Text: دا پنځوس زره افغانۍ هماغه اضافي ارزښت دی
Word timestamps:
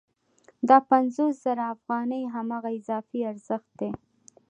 دا 0.69 0.77
پنځوس 0.89 1.33
زره 1.45 1.63
افغانۍ 1.75 2.23
هماغه 2.35 2.69
اضافي 2.79 3.19
ارزښت 3.31 3.69
دی 3.79 3.91